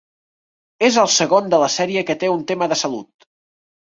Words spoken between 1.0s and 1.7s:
el segon de la